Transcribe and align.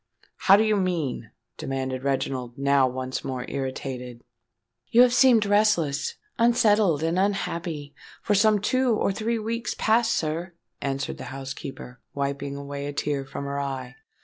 "How 0.37 0.55
do 0.55 0.63
you 0.63 0.77
mean?" 0.77 1.29
demanded 1.57 2.03
Reginald, 2.03 2.57
now 2.57 2.87
once 2.87 3.23
more 3.23 3.45
irritated. 3.47 4.23
"You 4.87 5.03
have 5.03 5.13
seemed 5.13 5.45
restless, 5.45 6.15
unsettled, 6.39 7.03
and 7.03 7.19
unhappy, 7.19 7.93
for 8.23 8.33
some 8.33 8.57
two 8.59 8.95
or 8.95 9.11
three 9.11 9.37
weeks 9.37 9.75
past, 9.77 10.13
sir," 10.13 10.53
answered 10.81 11.19
the 11.19 11.25
housekeeper, 11.25 11.99
wiping 12.15 12.55
away 12.55 12.87
a 12.87 12.93
tear 12.93 13.25
from 13.25 13.45
her 13.45 13.59
eye. 13.59 13.93